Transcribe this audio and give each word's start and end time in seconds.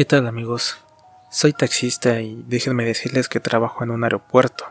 ¿Qué 0.00 0.06
tal 0.06 0.26
amigos? 0.26 0.78
Soy 1.28 1.52
taxista 1.52 2.22
y 2.22 2.42
déjenme 2.48 2.86
decirles 2.86 3.28
que 3.28 3.38
trabajo 3.38 3.84
en 3.84 3.90
un 3.90 4.02
aeropuerto. 4.02 4.64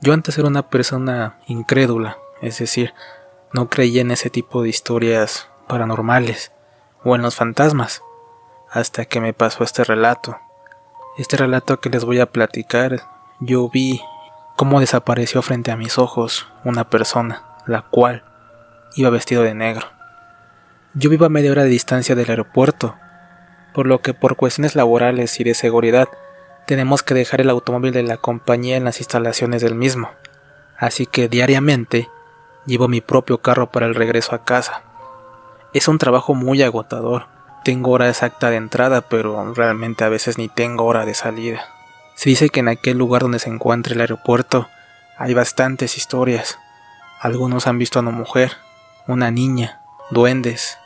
Yo 0.00 0.12
antes 0.12 0.38
era 0.38 0.46
una 0.46 0.70
persona 0.70 1.40
incrédula, 1.48 2.16
es 2.42 2.60
decir, 2.60 2.94
no 3.52 3.68
creía 3.68 4.02
en 4.02 4.12
ese 4.12 4.30
tipo 4.30 4.62
de 4.62 4.68
historias 4.68 5.48
paranormales 5.66 6.52
o 7.02 7.16
en 7.16 7.22
los 7.22 7.34
fantasmas, 7.34 8.02
hasta 8.70 9.04
que 9.06 9.20
me 9.20 9.32
pasó 9.32 9.64
este 9.64 9.82
relato. 9.82 10.38
Este 11.18 11.36
relato 11.36 11.80
que 11.80 11.90
les 11.90 12.04
voy 12.04 12.20
a 12.20 12.30
platicar, 12.30 13.02
yo 13.40 13.68
vi 13.68 14.00
cómo 14.54 14.78
desapareció 14.78 15.42
frente 15.42 15.72
a 15.72 15.76
mis 15.76 15.98
ojos 15.98 16.46
una 16.62 16.88
persona, 16.88 17.42
la 17.66 17.82
cual 17.82 18.22
iba 18.94 19.10
vestido 19.10 19.42
de 19.42 19.54
negro. 19.54 19.88
Yo 20.94 21.10
vivo 21.10 21.24
a 21.24 21.30
media 21.30 21.50
hora 21.50 21.64
de 21.64 21.68
distancia 21.70 22.14
del 22.14 22.30
aeropuerto, 22.30 22.94
por 23.76 23.86
lo 23.86 24.00
que 24.00 24.14
por 24.14 24.36
cuestiones 24.36 24.74
laborales 24.74 25.38
y 25.38 25.44
de 25.44 25.52
seguridad 25.52 26.08
tenemos 26.66 27.02
que 27.02 27.12
dejar 27.12 27.42
el 27.42 27.50
automóvil 27.50 27.92
de 27.92 28.02
la 28.02 28.16
compañía 28.16 28.78
en 28.78 28.84
las 28.84 29.00
instalaciones 29.00 29.60
del 29.60 29.74
mismo. 29.74 30.08
Así 30.78 31.04
que 31.04 31.28
diariamente 31.28 32.08
llevo 32.64 32.88
mi 32.88 33.02
propio 33.02 33.36
carro 33.42 33.70
para 33.70 33.84
el 33.84 33.94
regreso 33.94 34.34
a 34.34 34.44
casa. 34.44 34.80
Es 35.74 35.88
un 35.88 35.98
trabajo 35.98 36.34
muy 36.34 36.62
agotador. 36.62 37.26
Tengo 37.64 37.90
hora 37.90 38.08
exacta 38.08 38.48
de 38.48 38.56
entrada, 38.56 39.02
pero 39.02 39.52
realmente 39.52 40.04
a 40.04 40.08
veces 40.08 40.38
ni 40.38 40.48
tengo 40.48 40.86
hora 40.86 41.04
de 41.04 41.12
salida. 41.12 41.66
Se 42.14 42.30
dice 42.30 42.48
que 42.48 42.60
en 42.60 42.68
aquel 42.68 42.96
lugar 42.96 43.20
donde 43.20 43.40
se 43.40 43.50
encuentra 43.50 43.92
el 43.92 44.00
aeropuerto 44.00 44.68
hay 45.18 45.34
bastantes 45.34 45.98
historias. 45.98 46.58
Algunos 47.20 47.66
han 47.66 47.76
visto 47.76 47.98
a 47.98 48.02
una 48.02 48.10
mujer, 48.10 48.52
una 49.06 49.30
niña, 49.30 49.82
duendes, 50.10 50.78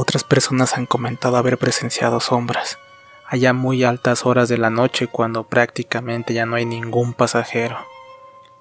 otras 0.00 0.22
personas 0.22 0.76
han 0.76 0.86
comentado 0.86 1.36
haber 1.36 1.58
presenciado 1.58 2.20
sombras, 2.20 2.78
allá 3.26 3.52
muy 3.52 3.82
altas 3.82 4.26
horas 4.26 4.48
de 4.48 4.56
la 4.56 4.70
noche 4.70 5.08
cuando 5.08 5.42
prácticamente 5.42 6.34
ya 6.34 6.46
no 6.46 6.54
hay 6.54 6.66
ningún 6.66 7.14
pasajero. 7.14 7.78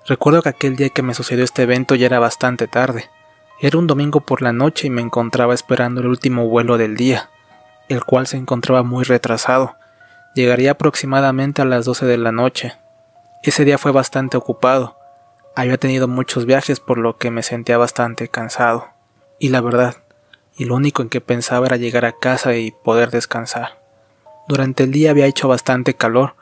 Recuerdo 0.08 0.42
que 0.42 0.50
aquel 0.50 0.76
día 0.76 0.90
que 0.90 1.04
me 1.04 1.14
sucedió 1.14 1.44
este 1.44 1.62
evento 1.62 1.94
ya 1.94 2.08
era 2.08 2.18
bastante 2.18 2.68
tarde. 2.68 3.10
Era 3.62 3.78
un 3.78 3.86
domingo 3.86 4.22
por 4.22 4.42
la 4.42 4.52
noche 4.52 4.88
y 4.88 4.90
me 4.90 5.02
encontraba 5.04 5.54
esperando 5.54 6.02
el 6.02 6.08
último 6.08 6.48
vuelo 6.48 6.80
del 6.80 6.98
día, 6.98 7.30
el 7.88 8.04
cual 8.04 8.26
se 8.26 8.38
encontraba 8.38 8.82
muy 8.82 9.04
retrasado. 9.04 9.76
Llegaría 10.34 10.72
aproximadamente 10.72 11.62
a 11.62 11.66
las 11.66 11.86
12 11.86 12.08
de 12.08 12.18
la 12.18 12.32
noche. 12.32 12.74
Ese 13.44 13.64
día 13.64 13.78
fue 13.78 13.92
bastante 13.92 14.38
ocupado. 14.38 14.98
Había 15.56 15.78
tenido 15.78 16.08
muchos 16.08 16.48
viajes 16.48 16.80
por 16.80 16.98
lo 16.98 17.18
que 17.18 17.30
me 17.30 17.44
sentía 17.44 17.78
bastante 17.78 18.28
cansado. 18.28 18.88
Y 19.40 19.50
la 19.50 19.62
verdad, 19.62 19.98
y 20.58 20.66
lo 20.66 20.76
único 20.76 21.02
en 21.02 21.10
que 21.10 21.22
pensaba 21.22 21.68
era 21.68 21.78
llegar 21.78 22.06
a 22.06 22.14
casa 22.14 22.56
y 22.56 22.72
poder 22.72 23.12
descansar. 23.12 23.82
Durante 24.48 24.84
el 24.84 24.92
día 24.92 25.12
había 25.12 25.28
hecho 25.28 25.48
bastante 25.48 25.94
calor, 25.94 26.36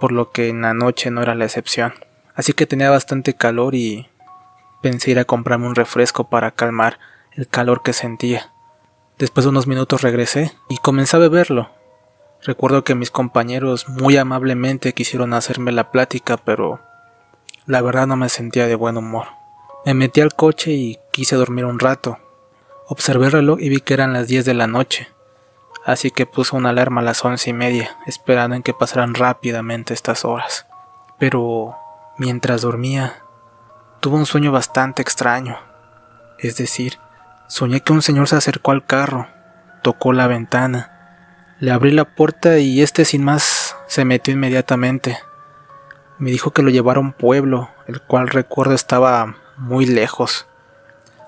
por 0.00 0.12
lo 0.12 0.32
que 0.32 0.48
en 0.48 0.62
la 0.62 0.74
noche 0.74 1.10
no 1.10 1.22
era 1.22 1.34
la 1.34 1.44
excepción. 1.44 1.94
Así 2.34 2.52
que 2.52 2.66
tenía 2.66 2.90
bastante 2.90 3.34
calor 3.34 3.74
y 3.74 4.08
pensé 4.82 5.12
ir 5.12 5.18
a 5.18 5.24
comprarme 5.24 5.68
un 5.68 5.76
refresco 5.76 6.28
para 6.28 6.50
calmar 6.50 6.98
el 7.32 7.46
calor 7.46 7.82
que 7.82 7.92
sentía. 7.92 8.52
Después 9.18 9.44
de 9.44 9.50
unos 9.50 9.68
minutos 9.68 10.02
regresé 10.02 10.52
y 10.68 10.78
comencé 10.78 11.16
a 11.16 11.20
beberlo. 11.20 11.70
Recuerdo 12.42 12.82
que 12.82 12.94
mis 12.94 13.10
compañeros 13.10 13.88
muy 13.88 14.16
amablemente 14.16 14.92
quisieron 14.92 15.32
hacerme 15.32 15.70
la 15.70 15.92
plática, 15.92 16.36
pero 16.36 16.80
la 17.66 17.80
verdad 17.80 18.06
no 18.06 18.16
me 18.16 18.28
sentía 18.28 18.66
de 18.66 18.74
buen 18.74 18.96
humor. 18.96 19.28
Me 19.86 19.94
metí 19.94 20.20
al 20.20 20.34
coche 20.34 20.72
y 20.72 20.98
quise 21.12 21.36
dormir 21.36 21.64
un 21.64 21.78
rato, 21.78 22.18
Observé 22.86 23.26
el 23.26 23.32
reloj 23.32 23.60
y 23.62 23.70
vi 23.70 23.80
que 23.80 23.94
eran 23.94 24.12
las 24.12 24.28
10 24.28 24.44
de 24.44 24.52
la 24.52 24.66
noche, 24.66 25.08
así 25.86 26.10
que 26.10 26.26
puse 26.26 26.54
una 26.54 26.68
alarma 26.68 27.00
a 27.00 27.04
las 27.04 27.24
once 27.24 27.48
y 27.48 27.54
media, 27.54 27.96
esperando 28.06 28.56
en 28.56 28.62
que 28.62 28.74
pasaran 28.74 29.14
rápidamente 29.14 29.94
estas 29.94 30.26
horas. 30.26 30.66
Pero 31.18 31.76
mientras 32.18 32.60
dormía, 32.60 33.22
tuve 34.00 34.16
un 34.16 34.26
sueño 34.26 34.52
bastante 34.52 35.00
extraño. 35.00 35.56
Es 36.38 36.58
decir, 36.58 36.98
soñé 37.48 37.80
que 37.80 37.94
un 37.94 38.02
señor 38.02 38.28
se 38.28 38.36
acercó 38.36 38.72
al 38.72 38.84
carro, 38.84 39.28
tocó 39.82 40.12
la 40.12 40.26
ventana, 40.26 41.56
le 41.60 41.72
abrí 41.72 41.90
la 41.90 42.04
puerta 42.04 42.58
y 42.58 42.82
este 42.82 43.06
sin 43.06 43.24
más 43.24 43.78
se 43.86 44.04
metió 44.04 44.34
inmediatamente. 44.34 45.16
Me 46.18 46.30
dijo 46.30 46.50
que 46.50 46.60
lo 46.60 46.68
llevara 46.68 46.98
a 46.98 47.02
un 47.02 47.14
pueblo, 47.14 47.70
el 47.86 48.02
cual 48.02 48.28
recuerdo 48.28 48.74
estaba 48.74 49.36
muy 49.56 49.86
lejos 49.86 50.46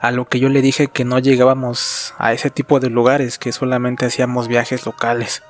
a 0.07 0.13
lo 0.13 0.29
que 0.29 0.39
yo 0.39 0.49
le 0.49 0.63
dije 0.63 0.87
que 0.87 1.05
no 1.05 1.19
llegábamos 1.19 2.15
a 2.19 2.33
ese 2.33 2.49
tipo 2.49 2.79
de 2.79 2.91
lugares, 2.91 3.39
que 3.39 3.51
solamente 3.51 4.07
hacíamos 4.07 4.47
viajes 4.47 4.87
locales. 4.87 5.43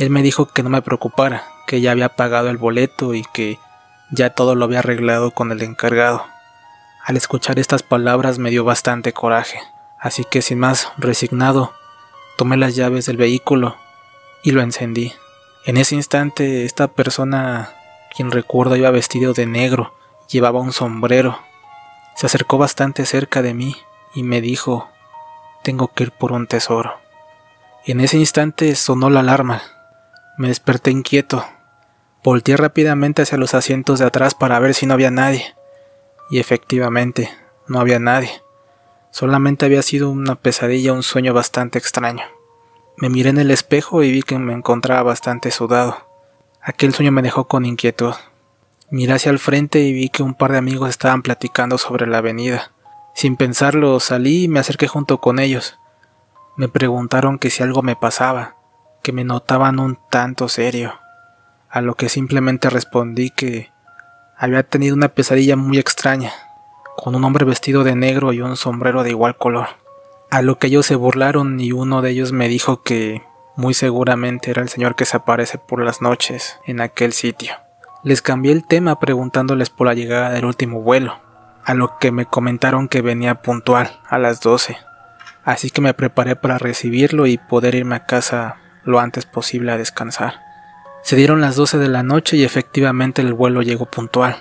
Él 0.00 0.10
me 0.10 0.22
dijo 0.22 0.46
que 0.46 0.64
no 0.64 0.68
me 0.68 0.82
preocupara, 0.82 1.44
que 1.66 1.80
ya 1.80 1.92
había 1.92 2.08
pagado 2.08 2.50
el 2.50 2.56
boleto 2.56 3.14
y 3.14 3.22
que 3.32 3.60
ya 4.10 4.30
todo 4.30 4.56
lo 4.56 4.64
había 4.64 4.80
arreglado 4.80 5.30
con 5.30 5.52
el 5.52 5.62
encargado. 5.62 6.26
Al 7.04 7.16
escuchar 7.16 7.60
estas 7.60 7.84
palabras 7.84 8.38
me 8.38 8.50
dio 8.50 8.64
bastante 8.64 9.12
coraje, 9.12 9.60
así 10.00 10.24
que 10.24 10.42
sin 10.42 10.58
más 10.58 10.90
resignado, 10.98 11.72
tomé 12.36 12.56
las 12.56 12.74
llaves 12.74 13.06
del 13.06 13.16
vehículo 13.16 13.76
y 14.42 14.50
lo 14.50 14.60
encendí. 14.60 15.12
En 15.66 15.76
ese 15.76 15.94
instante 15.94 16.64
esta 16.64 16.88
persona, 16.88 17.70
quien 18.16 18.32
recuerdo 18.32 18.74
iba 18.74 18.90
vestido 18.90 19.34
de 19.34 19.46
negro, 19.46 19.94
llevaba 20.28 20.58
un 20.58 20.72
sombrero 20.72 21.38
se 22.18 22.26
acercó 22.26 22.58
bastante 22.58 23.06
cerca 23.06 23.42
de 23.42 23.54
mí 23.54 23.76
y 24.12 24.24
me 24.24 24.40
dijo, 24.40 24.88
tengo 25.62 25.86
que 25.94 26.02
ir 26.02 26.10
por 26.10 26.32
un 26.32 26.48
tesoro. 26.48 26.94
En 27.86 28.00
ese 28.00 28.16
instante 28.16 28.74
sonó 28.74 29.08
la 29.08 29.20
alarma. 29.20 29.62
Me 30.36 30.48
desperté 30.48 30.90
inquieto. 30.90 31.46
Volteé 32.24 32.56
rápidamente 32.56 33.22
hacia 33.22 33.38
los 33.38 33.54
asientos 33.54 34.00
de 34.00 34.06
atrás 34.06 34.34
para 34.34 34.58
ver 34.58 34.74
si 34.74 34.84
no 34.84 34.94
había 34.94 35.12
nadie. 35.12 35.54
Y 36.28 36.40
efectivamente, 36.40 37.30
no 37.68 37.78
había 37.78 38.00
nadie. 38.00 38.42
Solamente 39.12 39.66
había 39.66 39.82
sido 39.82 40.10
una 40.10 40.34
pesadilla, 40.34 40.94
un 40.94 41.04
sueño 41.04 41.32
bastante 41.32 41.78
extraño. 41.78 42.24
Me 42.96 43.10
miré 43.10 43.30
en 43.30 43.38
el 43.38 43.52
espejo 43.52 44.02
y 44.02 44.10
vi 44.10 44.22
que 44.22 44.36
me 44.40 44.54
encontraba 44.54 45.04
bastante 45.04 45.52
sudado. 45.52 45.96
Aquel 46.60 46.92
sueño 46.92 47.12
me 47.12 47.22
dejó 47.22 47.46
con 47.46 47.64
inquietud. 47.64 48.14
Miré 48.90 49.12
hacia 49.12 49.30
el 49.30 49.38
frente 49.38 49.80
y 49.80 49.92
vi 49.92 50.08
que 50.08 50.22
un 50.22 50.32
par 50.32 50.52
de 50.52 50.58
amigos 50.58 50.88
estaban 50.88 51.20
platicando 51.20 51.76
sobre 51.76 52.06
la 52.06 52.18
avenida. 52.18 52.72
Sin 53.14 53.36
pensarlo 53.36 54.00
salí 54.00 54.44
y 54.44 54.48
me 54.48 54.60
acerqué 54.60 54.88
junto 54.88 55.20
con 55.20 55.38
ellos. 55.38 55.78
Me 56.56 56.68
preguntaron 56.68 57.38
que 57.38 57.50
si 57.50 57.62
algo 57.62 57.82
me 57.82 57.96
pasaba, 57.96 58.56
que 59.02 59.12
me 59.12 59.24
notaban 59.24 59.78
un 59.78 59.98
tanto 60.10 60.48
serio, 60.48 60.94
a 61.68 61.82
lo 61.82 61.96
que 61.96 62.08
simplemente 62.08 62.70
respondí 62.70 63.28
que 63.28 63.70
había 64.38 64.62
tenido 64.62 64.94
una 64.94 65.08
pesadilla 65.08 65.56
muy 65.56 65.78
extraña, 65.78 66.32
con 66.96 67.14
un 67.14 67.24
hombre 67.24 67.44
vestido 67.44 67.84
de 67.84 67.94
negro 67.94 68.32
y 68.32 68.40
un 68.40 68.56
sombrero 68.56 69.02
de 69.02 69.10
igual 69.10 69.36
color. 69.36 69.68
A 70.30 70.40
lo 70.40 70.58
que 70.58 70.68
ellos 70.68 70.86
se 70.86 70.94
burlaron 70.94 71.60
y 71.60 71.72
uno 71.72 72.00
de 72.00 72.10
ellos 72.10 72.32
me 72.32 72.48
dijo 72.48 72.82
que 72.82 73.22
muy 73.54 73.74
seguramente 73.74 74.50
era 74.50 74.62
el 74.62 74.70
señor 74.70 74.96
que 74.96 75.04
se 75.04 75.18
aparece 75.18 75.58
por 75.58 75.84
las 75.84 76.00
noches 76.00 76.58
en 76.64 76.80
aquel 76.80 77.12
sitio. 77.12 77.54
Les 78.04 78.22
cambié 78.22 78.52
el 78.52 78.64
tema 78.64 79.00
preguntándoles 79.00 79.70
por 79.70 79.88
la 79.88 79.94
llegada 79.94 80.30
del 80.30 80.44
último 80.44 80.80
vuelo, 80.82 81.18
a 81.64 81.74
lo 81.74 81.98
que 81.98 82.12
me 82.12 82.26
comentaron 82.26 82.86
que 82.88 83.02
venía 83.02 83.42
puntual 83.42 83.98
a 84.08 84.18
las 84.18 84.40
12, 84.40 84.76
así 85.44 85.70
que 85.70 85.80
me 85.80 85.94
preparé 85.94 86.36
para 86.36 86.58
recibirlo 86.58 87.26
y 87.26 87.38
poder 87.38 87.74
irme 87.74 87.96
a 87.96 88.06
casa 88.06 88.56
lo 88.84 89.00
antes 89.00 89.26
posible 89.26 89.72
a 89.72 89.76
descansar. 89.76 90.34
Se 91.02 91.16
dieron 91.16 91.40
las 91.40 91.56
12 91.56 91.78
de 91.78 91.88
la 91.88 92.02
noche 92.04 92.36
y 92.36 92.44
efectivamente 92.44 93.20
el 93.20 93.34
vuelo 93.34 93.62
llegó 93.62 93.86
puntual. 93.86 94.36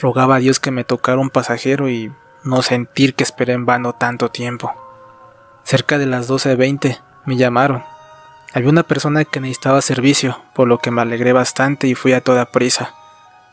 Rogaba 0.00 0.36
a 0.36 0.38
Dios 0.38 0.58
que 0.58 0.70
me 0.70 0.84
tocara 0.84 1.18
un 1.18 1.30
pasajero 1.30 1.88
y 1.88 2.12
no 2.44 2.62
sentir 2.62 3.14
que 3.14 3.24
esperé 3.24 3.52
en 3.52 3.66
vano 3.66 3.92
tanto 3.92 4.30
tiempo. 4.30 4.72
Cerca 5.62 5.98
de 5.98 6.06
las 6.06 6.30
12.20 6.30 7.00
me 7.26 7.36
llamaron 7.36 7.82
había 8.52 8.70
una 8.70 8.82
persona 8.82 9.24
que 9.24 9.40
necesitaba 9.40 9.82
servicio, 9.82 10.42
por 10.54 10.68
lo 10.68 10.78
que 10.78 10.90
me 10.90 11.02
alegré 11.02 11.32
bastante 11.32 11.86
y 11.86 11.94
fui 11.94 12.12
a 12.12 12.22
toda 12.22 12.50
prisa. 12.50 12.94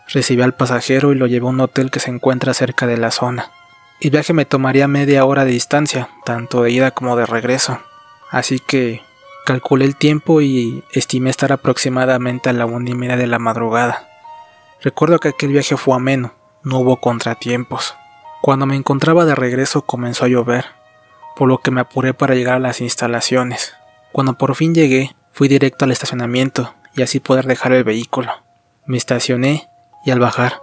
Recibí 0.08 0.42
al 0.42 0.54
pasajero 0.54 1.12
y 1.12 1.16
lo 1.16 1.28
llevé 1.28 1.46
a 1.46 1.50
un 1.50 1.60
hotel 1.60 1.92
que 1.92 2.00
se 2.00 2.12
encuentra 2.12 2.54
cerca 2.54 2.88
de 2.88 2.98
la 2.98 3.12
zona. 3.12 3.52
El 4.00 4.12
viaje 4.12 4.34
me 4.34 4.46
tomaría 4.46 4.88
media 4.88 5.26
hora 5.26 5.46
de 5.46 5.52
distancia, 5.52 6.10
tanto 6.24 6.62
de 6.62 6.72
ida 6.72 6.92
como 6.92 7.16
de 7.16 7.26
regreso. 7.26 7.80
Así 8.30 8.60
que 8.60 9.02
calculé 9.46 9.86
el 9.86 9.96
tiempo 9.96 10.42
y 10.42 10.84
estimé 10.92 11.30
estar 11.30 11.52
aproximadamente 11.52 12.50
a 12.50 12.54
la 12.54 12.66
una 12.66 12.90
y 12.90 12.94
media 12.94 13.18
de 13.18 13.28
la 13.28 13.40
madrugada. 13.40 14.08
Recuerdo 14.82 15.20
que 15.20 15.30
aquel 15.30 15.52
viaje 15.52 15.78
fue 15.78 15.96
ameno, 15.96 16.34
no 16.64 16.80
hubo 16.80 16.98
contratiempos. 17.02 17.96
Cuando 18.42 18.66
me 18.66 18.76
encontraba 18.76 19.26
de 19.26 19.36
regreso 19.36 19.82
comenzó 19.82 20.26
a 20.26 20.28
llover, 20.28 20.66
por 21.36 21.48
lo 21.48 21.60
que 21.60 21.72
me 21.72 21.82
apuré 21.82 22.14
para 22.14 22.36
llegar 22.36 22.56
a 22.56 22.60
las 22.60 22.82
instalaciones. 22.82 23.74
Cuando 24.16 24.38
por 24.38 24.56
fin 24.56 24.74
llegué, 24.74 25.14
fui 25.34 25.50
directo 25.50 25.84
al 25.84 25.92
estacionamiento 25.92 26.74
y 26.96 27.02
así 27.02 27.20
poder 27.20 27.48
dejar 27.48 27.74
el 27.74 27.84
vehículo. 27.84 28.32
Me 28.86 28.96
estacioné 28.96 29.68
y 30.06 30.12
al 30.12 30.22
bajar 30.22 30.62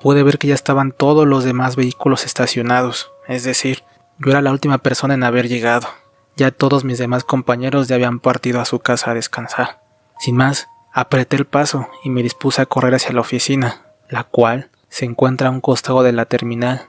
pude 0.00 0.22
ver 0.22 0.38
que 0.38 0.46
ya 0.46 0.54
estaban 0.54 0.92
todos 0.92 1.26
los 1.26 1.42
demás 1.42 1.74
vehículos 1.74 2.24
estacionados, 2.24 3.10
es 3.26 3.42
decir, 3.42 3.82
yo 4.20 4.30
era 4.30 4.40
la 4.40 4.52
última 4.52 4.78
persona 4.78 5.14
en 5.14 5.24
haber 5.24 5.48
llegado. 5.48 5.88
Ya 6.36 6.52
todos 6.52 6.84
mis 6.84 6.96
demás 6.96 7.24
compañeros 7.24 7.88
ya 7.88 7.96
habían 7.96 8.20
partido 8.20 8.60
a 8.60 8.66
su 8.66 8.78
casa 8.78 9.10
a 9.10 9.14
descansar. 9.14 9.82
Sin 10.20 10.36
más, 10.36 10.68
apreté 10.92 11.34
el 11.34 11.44
paso 11.44 11.88
y 12.04 12.10
me 12.10 12.22
dispuse 12.22 12.62
a 12.62 12.66
correr 12.66 12.94
hacia 12.94 13.14
la 13.14 13.22
oficina, 13.22 13.82
la 14.10 14.22
cual 14.22 14.70
se 14.88 15.06
encuentra 15.06 15.48
a 15.48 15.50
un 15.50 15.60
costado 15.60 16.04
de 16.04 16.12
la 16.12 16.26
terminal, 16.26 16.82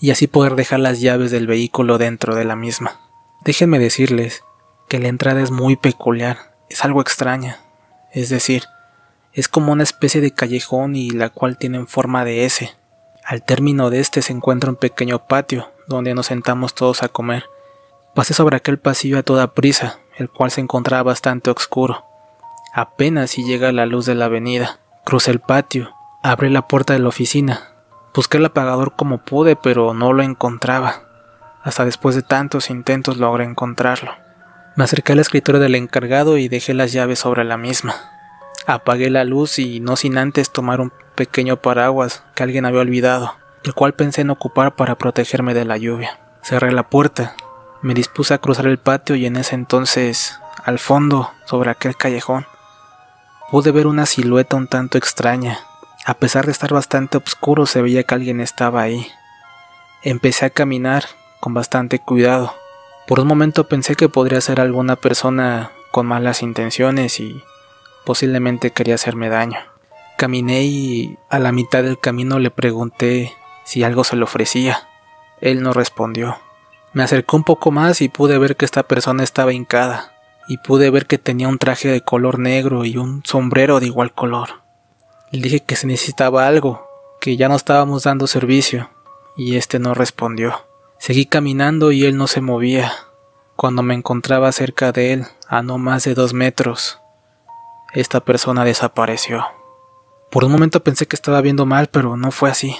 y 0.00 0.10
así 0.10 0.26
poder 0.26 0.56
dejar 0.56 0.80
las 0.80 1.00
llaves 1.00 1.30
del 1.30 1.46
vehículo 1.46 1.98
dentro 1.98 2.34
de 2.34 2.46
la 2.46 2.56
misma. 2.56 2.98
Déjenme 3.44 3.78
decirles 3.78 4.42
que 4.92 4.98
la 4.98 5.08
entrada 5.08 5.40
es 5.40 5.50
muy 5.50 5.76
peculiar, 5.76 6.36
es 6.68 6.84
algo 6.84 7.00
extraña, 7.00 7.60
es 8.10 8.28
decir, 8.28 8.64
es 9.32 9.48
como 9.48 9.72
una 9.72 9.84
especie 9.84 10.20
de 10.20 10.32
callejón 10.32 10.96
y 10.96 11.08
la 11.08 11.30
cual 11.30 11.56
tiene 11.56 11.86
forma 11.86 12.26
de 12.26 12.44
S. 12.44 12.76
Al 13.24 13.42
término 13.42 13.88
de 13.88 14.00
este 14.00 14.20
se 14.20 14.34
encuentra 14.34 14.68
un 14.68 14.76
pequeño 14.76 15.26
patio 15.26 15.70
donde 15.86 16.12
nos 16.12 16.26
sentamos 16.26 16.74
todos 16.74 17.02
a 17.02 17.08
comer. 17.08 17.46
Pasé 18.14 18.34
sobre 18.34 18.58
aquel 18.58 18.78
pasillo 18.78 19.18
a 19.18 19.22
toda 19.22 19.54
prisa, 19.54 19.98
el 20.18 20.28
cual 20.28 20.50
se 20.50 20.60
encontraba 20.60 21.04
bastante 21.04 21.50
oscuro. 21.50 22.04
Apenas 22.74 23.30
si 23.30 23.44
llega 23.44 23.72
la 23.72 23.86
luz 23.86 24.04
de 24.04 24.14
la 24.14 24.26
avenida. 24.26 24.78
Crucé 25.06 25.30
el 25.30 25.40
patio, 25.40 25.94
abrí 26.22 26.50
la 26.50 26.68
puerta 26.68 26.92
de 26.92 26.98
la 26.98 27.08
oficina. 27.08 27.72
Busqué 28.14 28.36
el 28.36 28.44
apagador 28.44 28.94
como 28.94 29.24
pude, 29.24 29.56
pero 29.56 29.94
no 29.94 30.12
lo 30.12 30.22
encontraba. 30.22 31.04
Hasta 31.62 31.86
después 31.86 32.14
de 32.14 32.20
tantos 32.20 32.68
intentos 32.68 33.16
logré 33.16 33.44
encontrarlo. 33.44 34.21
Me 34.74 34.84
acerqué 34.84 35.12
al 35.12 35.18
escritorio 35.18 35.60
del 35.60 35.74
encargado 35.74 36.38
y 36.38 36.48
dejé 36.48 36.72
las 36.72 36.92
llaves 36.92 37.18
sobre 37.18 37.44
la 37.44 37.58
misma. 37.58 37.94
Apagué 38.66 39.10
la 39.10 39.24
luz 39.24 39.58
y 39.58 39.80
no 39.80 39.96
sin 39.96 40.16
antes 40.16 40.50
tomar 40.50 40.80
un 40.80 40.92
pequeño 41.14 41.58
paraguas 41.58 42.24
que 42.34 42.42
alguien 42.42 42.64
había 42.64 42.80
olvidado, 42.80 43.34
el 43.64 43.74
cual 43.74 43.92
pensé 43.92 44.22
en 44.22 44.30
ocupar 44.30 44.74
para 44.74 44.96
protegerme 44.96 45.52
de 45.52 45.66
la 45.66 45.76
lluvia. 45.76 46.18
Cerré 46.42 46.72
la 46.72 46.88
puerta, 46.88 47.34
me 47.82 47.92
dispuse 47.92 48.32
a 48.32 48.38
cruzar 48.38 48.66
el 48.66 48.78
patio 48.78 49.14
y 49.14 49.26
en 49.26 49.36
ese 49.36 49.56
entonces, 49.56 50.38
al 50.64 50.78
fondo, 50.78 51.30
sobre 51.44 51.70
aquel 51.70 51.94
callejón, 51.94 52.46
pude 53.50 53.72
ver 53.72 53.86
una 53.86 54.06
silueta 54.06 54.56
un 54.56 54.68
tanto 54.68 54.96
extraña. 54.96 55.58
A 56.06 56.14
pesar 56.14 56.46
de 56.46 56.52
estar 56.52 56.72
bastante 56.72 57.18
oscuro, 57.18 57.66
se 57.66 57.82
veía 57.82 58.04
que 58.04 58.14
alguien 58.14 58.40
estaba 58.40 58.80
ahí. 58.80 59.06
Empecé 60.02 60.46
a 60.46 60.50
caminar 60.50 61.04
con 61.40 61.52
bastante 61.52 61.98
cuidado, 61.98 62.54
por 63.12 63.20
un 63.20 63.28
momento 63.28 63.68
pensé 63.68 63.94
que 63.94 64.08
podría 64.08 64.40
ser 64.40 64.58
alguna 64.58 64.96
persona 64.96 65.70
con 65.90 66.06
malas 66.06 66.42
intenciones 66.42 67.20
y 67.20 67.44
posiblemente 68.06 68.70
quería 68.70 68.94
hacerme 68.94 69.28
daño. 69.28 69.58
Caminé 70.16 70.62
y 70.62 71.18
a 71.28 71.38
la 71.38 71.52
mitad 71.52 71.82
del 71.82 71.98
camino 71.98 72.38
le 72.38 72.50
pregunté 72.50 73.34
si 73.64 73.82
algo 73.82 74.02
se 74.02 74.16
le 74.16 74.22
ofrecía. 74.22 74.88
Él 75.42 75.62
no 75.62 75.74
respondió. 75.74 76.38
Me 76.94 77.02
acercó 77.02 77.36
un 77.36 77.44
poco 77.44 77.70
más 77.70 78.00
y 78.00 78.08
pude 78.08 78.38
ver 78.38 78.56
que 78.56 78.64
esta 78.64 78.84
persona 78.84 79.24
estaba 79.24 79.52
hincada, 79.52 80.14
y 80.48 80.56
pude 80.56 80.88
ver 80.88 81.04
que 81.04 81.18
tenía 81.18 81.48
un 81.48 81.58
traje 81.58 81.88
de 81.88 82.00
color 82.00 82.38
negro 82.38 82.86
y 82.86 82.96
un 82.96 83.22
sombrero 83.26 83.78
de 83.78 83.88
igual 83.88 84.14
color. 84.14 84.62
Le 85.32 85.42
dije 85.42 85.60
que 85.60 85.76
se 85.76 85.86
necesitaba 85.86 86.46
algo, 86.46 86.88
que 87.20 87.36
ya 87.36 87.50
no 87.50 87.56
estábamos 87.56 88.04
dando 88.04 88.26
servicio, 88.26 88.88
y 89.36 89.56
este 89.56 89.78
no 89.78 89.92
respondió. 89.92 90.71
Seguí 91.02 91.26
caminando 91.26 91.90
y 91.90 92.04
él 92.04 92.16
no 92.16 92.28
se 92.28 92.40
movía. 92.40 92.92
Cuando 93.56 93.82
me 93.82 93.92
encontraba 93.92 94.52
cerca 94.52 94.92
de 94.92 95.12
él, 95.12 95.26
a 95.48 95.60
no 95.60 95.76
más 95.76 96.04
de 96.04 96.14
dos 96.14 96.32
metros, 96.32 97.00
esta 97.92 98.20
persona 98.20 98.64
desapareció. 98.64 99.44
Por 100.30 100.44
un 100.44 100.52
momento 100.52 100.84
pensé 100.84 101.08
que 101.08 101.16
estaba 101.16 101.40
viendo 101.40 101.66
mal, 101.66 101.88
pero 101.88 102.16
no 102.16 102.30
fue 102.30 102.50
así. 102.50 102.76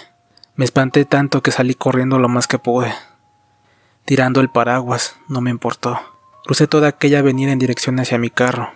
Me 0.55 0.65
espanté 0.65 1.05
tanto 1.05 1.43
que 1.43 1.51
salí 1.51 1.75
corriendo 1.75 2.21
lo 2.21 2.29
más 2.29 2.47
que 2.47 2.61
pude. 2.61 2.95
Tirando 4.05 4.41
el 4.41 4.51
paraguas, 4.51 5.17
no 5.27 5.41
me 5.41 5.51
importó. 5.51 5.99
Crucé 6.45 6.69
toda 6.69 6.87
aquella 6.87 7.19
avenida 7.19 7.51
en 7.51 7.59
dirección 7.59 7.99
hacia 7.99 8.19
mi 8.19 8.31
carro. 8.31 8.71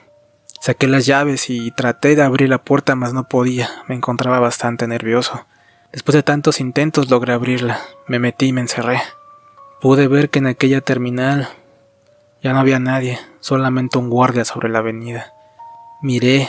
Saqué 0.61 0.89
las 0.89 1.07
llaves 1.07 1.51
y 1.51 1.71
traté 1.71 2.17
de 2.17 2.23
abrir 2.23 2.49
la 2.49 2.65
puerta, 2.65 2.97
mas 2.97 3.13
no 3.13 3.29
podía. 3.29 3.71
Me 3.87 3.95
encontraba 3.95 4.41
bastante 4.41 4.89
nervioso. 4.89 5.47
Después 5.93 6.15
de 6.17 6.25
tantos 6.25 6.59
intentos 6.59 7.11
logré 7.13 7.33
abrirla. 7.33 7.81
Me 8.09 8.19
metí 8.19 8.47
y 8.47 8.53
me 8.53 8.63
encerré. 8.63 9.01
Pude 9.87 10.09
ver 10.09 10.31
que 10.31 10.41
en 10.41 10.49
aquella 10.49 10.81
terminal 10.81 11.49
ya 12.43 12.53
no 12.53 12.59
había 12.59 12.81
nadie, 12.81 13.21
solamente 13.39 13.99
un 13.99 14.11
guardia 14.11 14.45
sobre 14.45 14.69
la 14.69 14.81
avenida. 14.81 15.33
Miré 16.03 16.49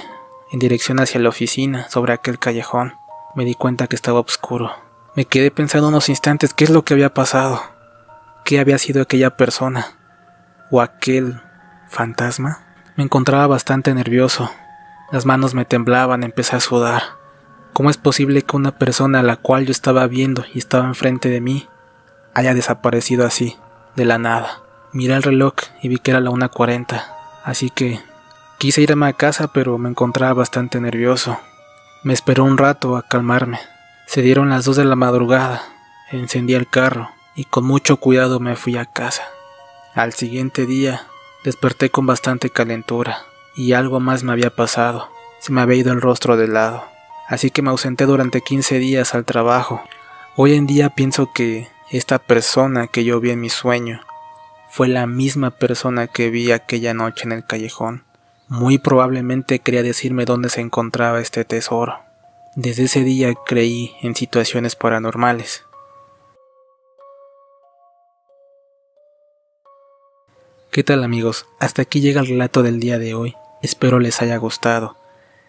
en 0.52 0.58
dirección 0.58 1.00
hacia 1.00 1.22
la 1.22 1.30
oficina, 1.30 1.88
sobre 1.88 2.14
aquel 2.14 2.40
callejón. 2.40 2.96
Me 3.36 3.46
di 3.46 3.54
cuenta 3.54 3.86
que 3.86 3.96
estaba 3.96 4.22
oscuro. 4.22 4.72
Me 5.16 5.26
quedé 5.26 5.52
pensando 5.52 5.90
unos 5.90 6.10
instantes 6.10 6.56
qué 6.56 6.64
es 6.64 6.72
lo 6.72 6.84
que 6.84 6.96
había 6.96 7.14
pasado. 7.14 7.62
¿Qué 8.44 8.60
había 8.60 8.80
sido 8.80 9.04
aquella 9.04 9.38
persona? 9.38 9.86
¿O 10.72 10.82
aquel 10.82 11.40
fantasma? 11.90 12.66
Me 12.96 13.04
encontraba 13.04 13.46
bastante 13.46 13.94
nervioso. 13.94 14.50
Las 15.12 15.28
manos 15.28 15.54
me 15.54 15.64
temblaban, 15.64 16.24
empecé 16.24 16.56
a 16.56 16.60
sudar. 16.60 17.04
¿Cómo 17.74 17.92
es 17.92 17.98
posible 17.98 18.42
que 18.42 18.58
una 18.58 18.80
persona 18.80 19.20
a 19.20 19.24
la 19.24 19.36
cual 19.36 19.68
yo 19.68 19.72
estaba 19.74 20.08
viendo 20.08 20.44
y 20.56 20.58
estaba 20.58 20.88
enfrente 20.88 21.30
de 21.30 21.40
mí 21.40 21.68
haya 22.38 22.54
desaparecido 22.54 23.26
así, 23.26 23.58
de 23.96 24.06
la 24.06 24.20
nada. 24.20 24.62
Miré 24.94 25.16
el 25.16 25.24
reloj 25.24 25.56
y 25.82 25.88
vi 25.88 25.98
que 25.98 26.12
era 26.12 26.20
la 26.20 26.30
1.40, 26.30 27.04
así 27.44 27.72
que 27.72 28.00
quise 28.60 28.82
irme 28.82 29.08
a 29.08 29.14
casa 29.14 29.48
pero 29.48 29.80
me 29.80 29.90
encontraba 29.90 30.34
bastante 30.34 30.80
nervioso. 30.80 31.40
Me 32.04 32.14
esperó 32.14 32.44
un 32.44 32.60
rato 32.60 32.96
a 32.96 33.02
calmarme. 33.02 33.58
Se 34.06 34.22
dieron 34.22 34.52
las 34.52 34.66
2 34.66 34.78
de 34.78 34.86
la 34.86 34.96
madrugada, 34.96 35.64
encendí 36.12 36.54
el 36.54 36.70
carro 36.70 37.10
y 37.36 37.46
con 37.46 37.66
mucho 37.66 37.98
cuidado 37.98 38.40
me 38.40 38.56
fui 38.56 38.78
a 38.78 38.86
casa. 38.86 39.24
Al 39.96 40.14
siguiente 40.14 40.68
día 40.68 41.08
desperté 41.44 41.90
con 41.90 42.06
bastante 42.06 42.52
calentura 42.52 43.24
y 43.56 43.74
algo 43.74 44.00
más 44.00 44.22
me 44.22 44.32
había 44.32 44.56
pasado. 44.56 45.10
Se 45.40 45.52
me 45.52 45.62
había 45.62 45.78
ido 45.78 45.92
el 45.92 46.02
rostro 46.02 46.38
de 46.38 46.48
lado. 46.48 46.86
Así 47.28 47.50
que 47.50 47.64
me 47.64 47.72
ausenté 47.72 48.06
durante 48.06 48.42
15 48.42 48.78
días 48.78 49.16
al 49.16 49.26
trabajo. 49.26 49.82
Hoy 50.36 50.54
en 50.54 50.68
día 50.68 50.92
pienso 50.92 51.32
que 51.34 51.76
esta 51.90 52.20
persona 52.20 52.88
que 52.88 53.06
yo 53.06 53.22
vi 53.22 53.32
en 53.32 53.40
mi 53.40 53.50
sueño 53.50 54.02
fue 54.70 54.90
la 54.90 55.08
misma 55.08 55.52
persona 55.52 56.08
que 56.08 56.30
vi 56.30 56.52
aquella 56.52 56.94
noche 56.94 57.24
en 57.24 57.32
el 57.32 57.46
callejón. 57.46 58.04
Muy 58.50 58.78
probablemente 58.78 59.60
quería 59.60 59.84
decirme 59.84 60.26
dónde 60.26 60.50
se 60.50 60.60
encontraba 60.60 61.22
este 61.22 61.46
tesoro. 61.46 62.00
Desde 62.56 62.84
ese 62.84 63.04
día 63.04 63.34
creí 63.46 63.96
en 64.02 64.16
situaciones 64.16 64.76
paranormales. 64.76 65.64
¿Qué 70.72 70.84
tal 70.84 71.04
amigos? 71.06 71.46
Hasta 71.60 71.84
aquí 71.84 72.02
llega 72.02 72.20
el 72.20 72.28
relato 72.28 72.64
del 72.64 72.82
día 72.82 73.00
de 73.00 73.14
hoy. 73.14 73.36
Espero 73.62 74.00
les 74.00 74.22
haya 74.22 74.36
gustado. 74.38 74.98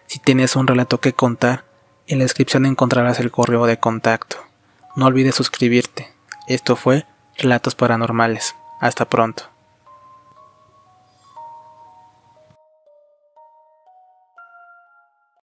Si 0.07 0.19
tienes 0.19 0.55
un 0.55 0.67
relato 0.67 0.99
que 0.99 1.13
contar, 1.13 1.65
en 2.07 2.19
la 2.19 2.23
descripción 2.23 2.65
encontrarás 2.65 3.19
el 3.19 3.29
correo 3.29 3.65
de 3.65 3.77
contacto. 3.77 4.37
No 4.95 5.05
olvides 5.05 5.35
suscribirte. 5.35 6.18
Esto 6.49 6.75
fue 6.75 7.05
Relatos 7.37 7.75
Paranormales. 7.75 8.55
Hasta 8.81 9.05
pronto. 9.05 9.43